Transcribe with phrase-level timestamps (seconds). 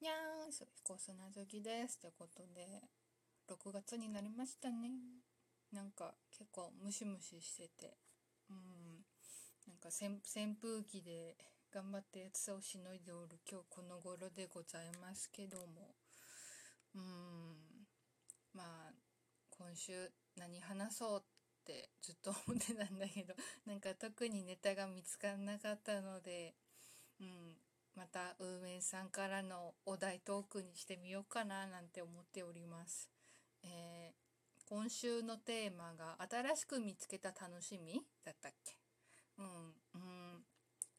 [0.00, 1.98] にゃーん、す彦砂好きです。
[1.98, 2.80] ってことで、
[3.50, 4.88] 6月になりましたね。
[5.72, 7.98] なんか結構ムシムシしてて、
[8.48, 9.04] うん、
[9.68, 11.36] なんか扇風機で
[11.70, 15.94] 頑張って暑さをしのいでおる今日この頃でございますけども、
[16.94, 17.02] うん、
[18.54, 18.92] まあ、
[19.50, 21.22] 今週何話そうっ
[21.66, 23.34] てずっと思ってたんだけど、
[23.66, 26.54] なんか特にネタが見つからなかったので、
[27.20, 27.54] うん、
[28.00, 33.10] また運営さんからのお題トークにしてみようかななんて思っております。
[33.62, 38.78] えー、今週のテーマが「新しく見つけた楽しみ」だったっけ？
[39.36, 40.44] うん、うん、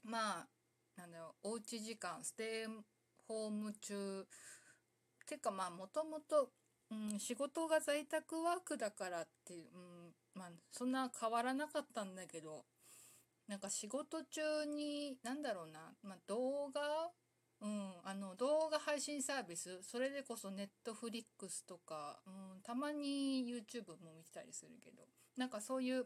[0.04, 0.48] まあ
[0.96, 2.84] なんだろうおうち時間ステイ
[3.28, 4.28] ホーム中。
[5.26, 6.52] てかまあもともと
[7.18, 12.64] 仕事が在宅ワークだからっていう、うん、まあそんな変わらなかったんだけど。
[13.48, 16.82] なんか仕事中に何だろうな、まあ、動画？
[17.62, 19.84] うん、あの動画配信サービス？
[19.84, 25.04] それでこそネットフリックスとか、うん、たまに YouTube も見てたりするけど。
[25.38, 26.06] なんかそういう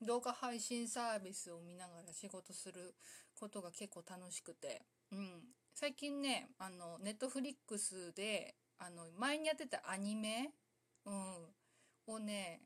[0.00, 2.94] 動画配信サービスを見ながら仕事する
[3.38, 5.42] ことが結構楽しくて、うん、
[5.74, 10.50] 最近ねあのネットフリックスであの前にやってたアニメ、
[11.04, 12.60] うん、をね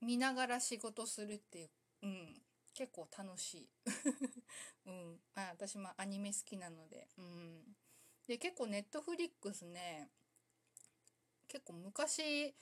[0.00, 1.70] 見ながら仕事するっていう、
[2.02, 2.42] うん、
[2.74, 3.70] 結構楽しい、
[4.86, 7.76] うん、あ私もアニメ好きなので,、うん、
[8.26, 10.10] で結構ネットフリックスね
[11.48, 12.54] 結構昔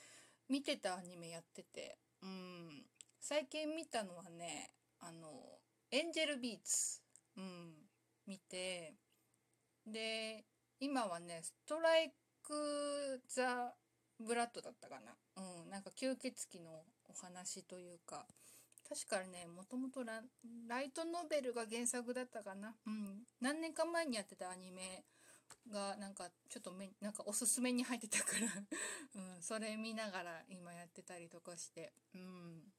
[0.49, 2.85] 見てたアニメやってて、うん、
[3.19, 5.59] 最近見たのはねあの
[5.91, 7.01] エンジェルビーツ、
[7.37, 7.89] うん、
[8.25, 8.95] 見て。
[9.85, 10.45] で
[10.79, 13.73] 今はねストライク・ザ・
[14.19, 18.27] ブラッドだったかな、うん、なんか吸血鬼のお話というか。
[18.91, 25.05] 確かねもともとライトノベルが原作だったかな、うん、何年か前にやってたアニメ
[25.71, 28.47] がなんかちょっとめなんかおすすめに入ってたから。
[29.15, 32.73] うん、それ見ながら今やってたりとかして、うん、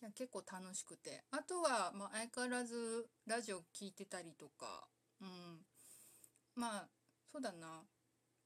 [0.00, 1.24] いや結構楽しくて。
[1.30, 4.86] あとは、まあ、相変わらずラジオ聴いてたりとか、
[5.20, 5.66] うん、
[6.54, 6.88] まあ
[7.32, 7.84] そうだな。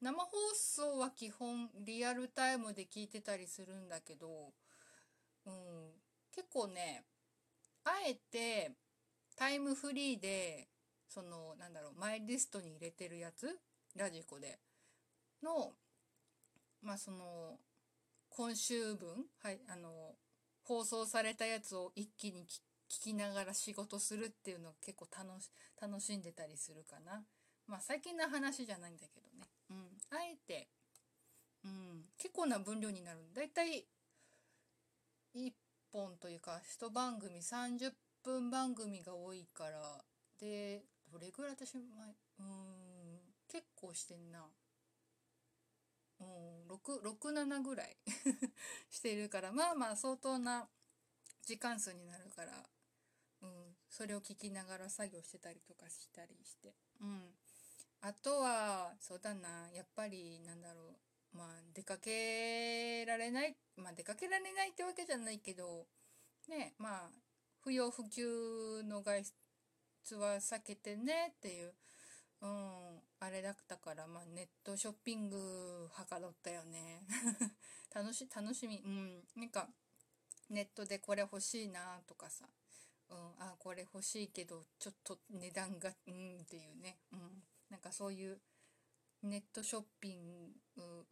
[0.00, 4.54] 生放送は基本リアルタイムで聞いてたりするんだけど、
[5.46, 6.03] うん、
[6.34, 7.04] 結構ね
[7.84, 8.72] あえて
[9.36, 10.68] タイムフリーで
[11.08, 13.58] そのなんだろうマイリストに入れてるやつ？
[13.96, 14.58] ラジコで
[15.42, 15.72] の
[16.82, 17.58] まあその
[18.30, 20.16] 今週分はいあの
[20.62, 22.46] 放送されたやつを一気に
[22.90, 25.50] 聞きながら仕事するっていうのを結構楽し
[25.80, 27.22] 楽しんでたりするかな。
[27.66, 29.48] まあ最近の話じゃないんだけどね。
[29.70, 29.76] うん。
[30.10, 30.68] あえて、
[31.64, 33.20] うん、結構な分量になる。
[33.34, 33.86] だいたい
[35.34, 35.52] 1
[35.94, 37.92] 本というか一番組30
[38.24, 40.04] 分番組が多いから
[40.40, 41.84] でどれぐらい私前
[42.40, 44.40] うん結構してんな。
[46.20, 47.96] 67ぐらい
[48.90, 50.68] してるからまあまあ相当な
[51.42, 52.68] 時間数になるから、
[53.42, 57.34] うん、それを聞きながら作業してたりとかしたりして、うん、
[58.00, 60.96] あとはそうだなやっぱりなんだろう。
[61.34, 65.86] まあ出かけられないまあ出かけられないってわけじゃないけど
[66.48, 67.10] ねまあ
[67.62, 69.24] 不要不急の外
[70.04, 71.72] 出は避けてねっていう、
[72.42, 77.02] うん、あれだったからまあネットショッピングはかどったよね。
[77.94, 79.68] 楽し楽しみうんなんか
[80.50, 82.46] ネットでこれ欲しいなとかさ、
[83.08, 88.40] うん、あこれ欲しいけどちょっと値段がうんっていうね、うん、なんかそういう
[89.24, 91.06] ネットショッピング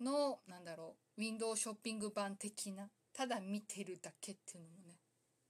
[0.00, 4.96] のなんだろうウィンドウショッピング版的なただ見てるだけっていうのもね、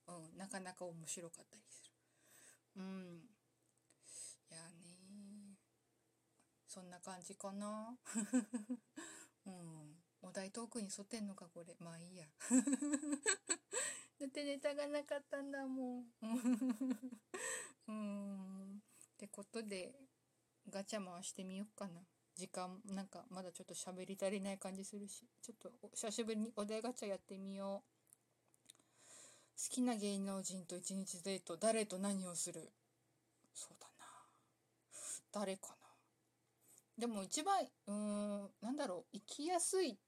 [0.08, 1.90] うん、なかなか面白かったりする。
[2.76, 3.20] うん。
[4.50, 5.56] いやね
[6.66, 7.96] そんな感じかな。
[9.46, 9.96] うん。
[10.22, 11.76] お題トークに沿ってんのかこれ。
[11.78, 12.26] まあいいや。
[14.18, 16.12] だってネタがなかったんだもん。
[17.86, 18.82] うん。
[19.14, 19.94] ってことで
[20.70, 22.00] ガチャ回してみようかな。
[22.36, 25.24] 時間なんかまだちょっと喋り足りない感じするし。
[25.42, 27.88] ちょっと久しぶりにお題ガチャやってみよう。
[29.58, 32.70] 好きな芸能人と一日デート誰と何をする？
[33.54, 34.04] そうだな。
[35.32, 35.76] 誰かな。
[36.98, 39.16] でも一番うーんなんだろう。
[39.18, 39.98] 生きやすい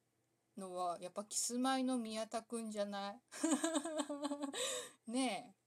[0.58, 3.12] のはやっぱキスマイの宮田くんじゃな
[5.06, 5.10] い？
[5.12, 5.57] ねえ。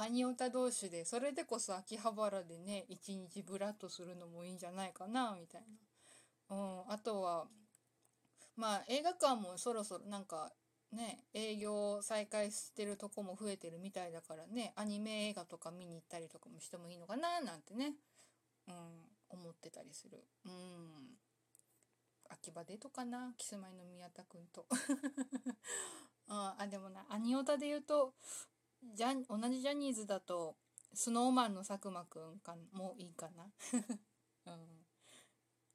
[0.00, 5.62] アニオタ同士でそれでこそ秋葉原でね一日ブラッとするのもいいんじゃないかなみたい
[6.48, 7.46] な、うん、あとは
[8.56, 10.52] まあ映画館もそろそろなんか
[10.92, 17.94] ね営業再開してるとこも増えてるみたいだからねアニメ映画とか見に行ったりとかもしてもいいのかななんてね、
[18.68, 18.74] うん、
[19.30, 20.22] 思ってたりする。
[20.46, 20.52] うん。
[22.30, 24.66] 秋葉デートかなキスマイの宮田く んと
[26.28, 28.14] ああでもなアニオタで言うと
[28.82, 30.56] ジャ同じジャニーズだと
[30.94, 33.50] スノーマンの佐久間くんかもいいかな。
[34.46, 34.86] うん。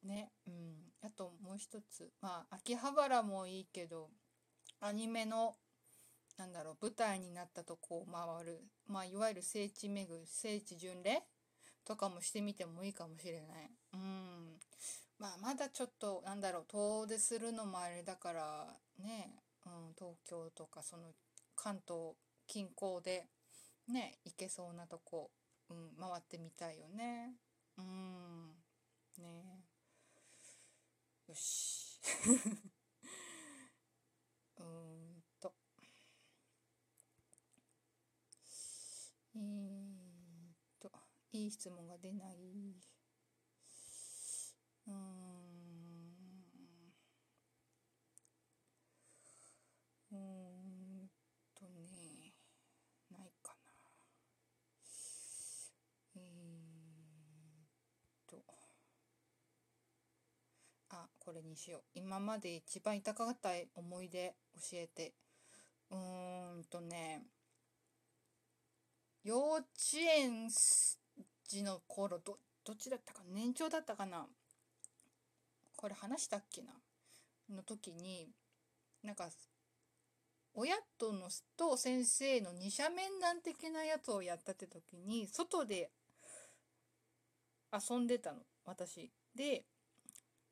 [0.07, 0.31] ね。
[0.47, 0.93] うん。
[1.01, 2.11] あともう一つ。
[2.21, 4.09] まあ秋葉原もいいけど
[4.79, 5.55] アニメの
[6.37, 8.61] なんだろう舞台になったとこを回る。
[8.85, 11.23] まあいわゆる聖地巡る聖地巡礼
[11.85, 13.71] とかもしてみてもいいかもしれない。
[13.93, 14.59] うん。
[15.19, 19.35] まあまだちょっとなんだろう遠出するのもあれだからね、
[19.65, 21.13] うん、東京とかその
[21.55, 22.15] 関東
[22.53, 23.25] 近郊で
[23.87, 25.31] ね行けそうなとこ、
[25.71, 27.33] うん、回ってみたいよね。
[27.79, 28.51] うん
[29.17, 29.65] ね。
[31.27, 31.99] よし。
[34.59, 35.55] うんと。
[39.35, 40.91] えー、っと
[41.31, 42.35] いい質問が出ない
[44.85, 44.93] うん
[50.11, 51.09] うん
[51.55, 52.33] とね
[53.09, 53.71] ないかな
[56.15, 56.23] えー、
[57.63, 58.43] っと
[60.89, 61.81] あこれにしよう。
[61.95, 65.13] 今まで一番痛かった思い出教えて。
[65.91, 67.21] うーんとね
[69.23, 69.65] 幼稚
[69.95, 70.49] 園
[71.47, 74.25] 時の頃どどっちだったか年長だったかな？
[75.75, 76.73] これ話したっけな？
[77.49, 78.27] の時に
[79.03, 79.29] なんか
[80.53, 85.91] 親とのと先生の二者面談的なやつをやったって時に外で
[87.71, 88.39] 遊んでたの。
[88.65, 89.11] 私。
[89.35, 89.65] で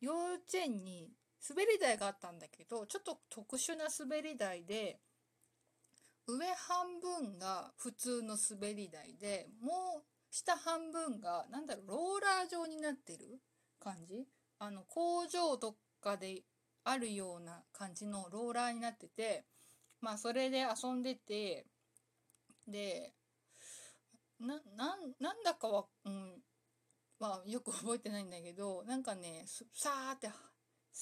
[0.01, 1.09] 幼稚園に
[1.47, 4.99] 滑り台があったんだけどちょっと特殊な滑り台で
[6.27, 13.39] 上半分が普通の滑り台でもう下半分が何だろうローラー状になってる
[13.79, 14.25] 感じ？
[14.59, 16.43] あの工場とかで
[16.83, 19.45] あるような感じのローラーになってて
[19.99, 21.65] まあそれで遊んでて
[22.67, 23.13] で
[24.39, 24.59] な
[25.19, 26.43] なんだかは、うん、
[27.21, 29.45] まあよく覚えてないんだけどなんかね
[29.75, 30.31] さーって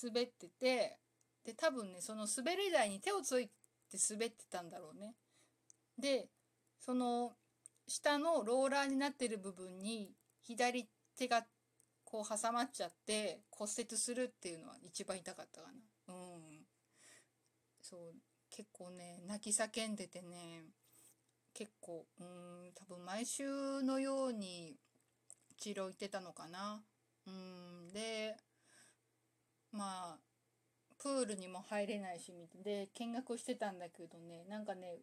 [0.04, 0.98] 滑ってて
[1.46, 3.54] で多分ねその滑り台に手をついて
[4.10, 5.16] 滑ってたんだろうね。
[5.98, 6.28] で
[6.78, 7.32] その
[7.88, 10.12] 下のローラーになってる部分に
[10.44, 11.46] 左手が
[12.04, 15.68] こう挟まっちゃって骨折するっていうのは一番痛かったか
[16.08, 16.42] なうん
[17.82, 18.00] そう
[18.52, 20.66] 結構ね泣き叫んでてね
[21.54, 24.76] 結構うん多分毎週のように
[25.60, 26.82] 治療行ってたのかな。
[27.28, 27.90] うん。
[27.94, 28.36] で
[29.72, 30.18] まあ
[30.98, 32.32] プールにも入れないし
[32.64, 34.46] で見学してたんだけどね。
[34.50, 35.00] なんかね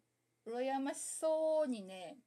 [0.47, 2.17] 羨ましそうにね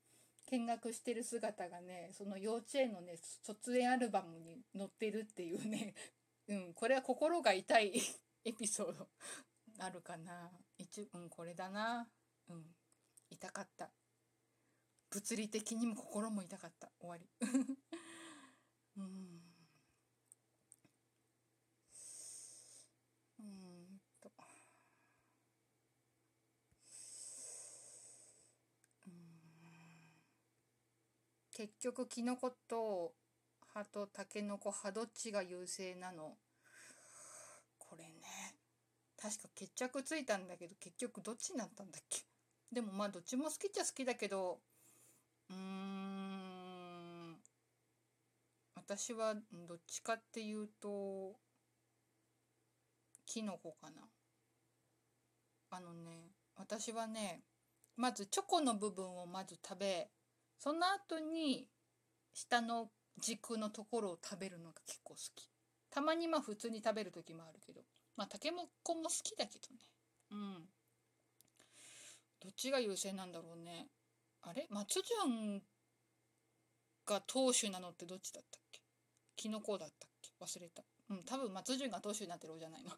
[0.50, 5.94] 見学してる姿がねその幼稚園のね卒園アルバムに載ってるっていうね。
[6.48, 6.74] うん。
[6.74, 7.92] これは心が痛い
[8.44, 9.08] エピソード。
[9.78, 10.50] あるかな。
[10.78, 12.08] 一うんこれだな。
[12.48, 12.74] うん。
[13.30, 13.90] 痛かった。
[15.10, 16.90] 物理的にも心も痛かった。
[17.00, 17.28] 終わり。
[31.80, 33.12] 局キノコと
[33.74, 36.36] 葉とタケノコ葉どっちが優勢なの？
[37.78, 38.12] これね
[39.20, 42.22] 確か決着ついたんだけど結局どっちになったんだっけ？
[42.72, 44.60] でもまあどっちも好きっちゃ好きだけど
[45.50, 47.36] うーん
[48.76, 49.34] 私は
[49.68, 51.34] どっちかっていうと
[53.26, 54.02] キノコかな。
[55.72, 57.42] あのね私はね
[57.96, 60.08] まずチョコの部分をまず食べ
[60.60, 61.66] その後に
[62.34, 65.48] 下の軸のところを食べるのが結構好き。
[65.90, 67.80] たまにまあ普通に食べる時もあるけど。
[68.14, 69.80] まあたけのこも好きだけどね。
[70.30, 70.68] うん。
[72.40, 73.88] どっちが優先なんだろうね。
[74.42, 74.66] あれ？
[74.68, 75.62] 松潤
[77.06, 78.82] が当主なのってどっちだったっけ？
[79.36, 80.30] キノコだったっけ？
[80.40, 80.82] 忘れた。
[81.08, 82.90] うん多分松潤が当主になってる方じゃないの。
[82.92, 82.94] っ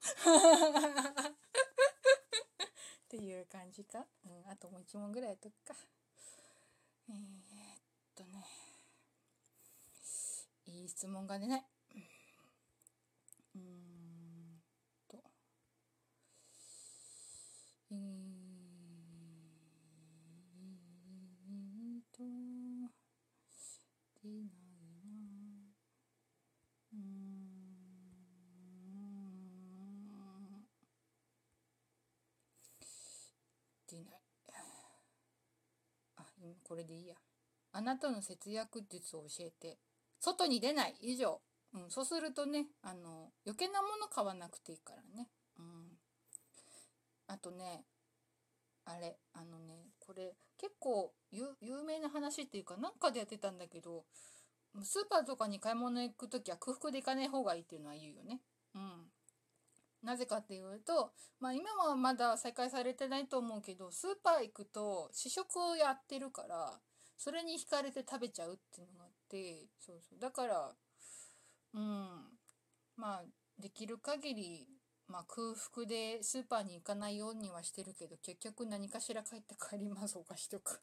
[3.09, 5.75] ていう感じか、うん、あともう一問ぐらいやっとくか。
[7.09, 7.19] えー、っ
[8.14, 8.47] とね
[10.83, 11.65] いい質問が出ない
[13.55, 13.62] うん
[15.09, 15.23] と。
[17.93, 17.99] えー、
[22.01, 22.25] っと
[24.25, 24.51] 出ないな。
[26.95, 27.23] うん。
[33.89, 34.21] 出ない。
[36.17, 37.15] あ、今これでいいや。
[37.71, 39.79] あなたの節約術を教えて。
[40.23, 41.41] 外に出ない以上。
[41.75, 45.64] うん、そうするとねあの余計なもの買わなくていいからね、うん、
[47.29, 47.85] あとね
[48.85, 54.05] あれあのねこれ結構有名な話っていうかなんかでやってたんだけど
[54.83, 58.41] スーパーとかに買い物行く時は空腹で行かない方がいいっていうのは言うよね。
[58.75, 59.05] うん。
[60.02, 66.81] なぜかっていうと、まあ今はまだ再開されてないと思うけど、スーパー行くと試食をやってるから、
[67.19, 70.21] それに惹かれて食べちゃうっていうのがて、そうそう。
[70.21, 70.75] だから、
[71.75, 71.83] うん。
[72.97, 73.25] まあ、
[73.59, 74.69] できる限り、
[75.09, 80.81] まあ空腹でスーパーに行かないようにはしてるけど、結局何かしら帰って帰ります、お菓子とか。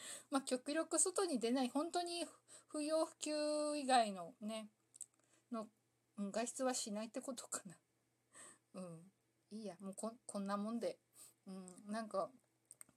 [0.30, 2.26] まあ極力外に出ない、本当に
[2.68, 4.68] 不要不急以外のね、
[5.52, 5.68] の、
[6.32, 7.76] 外出はしないってことかな。
[8.74, 9.12] うん。
[9.58, 10.98] いいや、もうここんなもんで。
[11.46, 12.30] うん、なんか、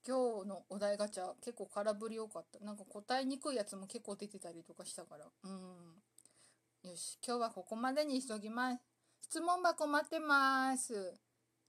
[0.07, 2.63] 今日のお題ガチャ結構空振り多かった。
[2.63, 5.25] なんか答えにくいやつも結構出てたりとかしたから。
[5.43, 6.89] うん。
[6.89, 8.81] よし、今日はここまでにしときます。
[9.21, 11.15] 質問箱待ってます。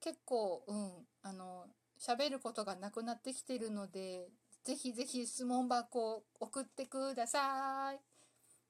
[0.00, 0.90] 結構、うん、
[1.23, 1.64] あの、
[1.99, 4.28] 喋ることがなくなってきてるので、
[4.64, 8.00] ぜひぜひ質問箱送ってください。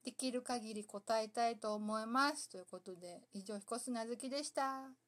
[0.04, 2.48] できる限り答えたいと思います。
[2.48, 5.05] ということで、以上、彦砂月でした。